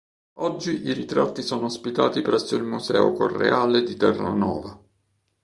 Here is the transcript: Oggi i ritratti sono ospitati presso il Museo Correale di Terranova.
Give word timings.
Oggi 0.39 0.81
i 0.87 0.93
ritratti 0.93 1.43
sono 1.43 1.67
ospitati 1.67 2.23
presso 2.23 2.55
il 2.55 2.63
Museo 2.63 3.13
Correale 3.13 3.83
di 3.83 3.95
Terranova. 3.95 4.81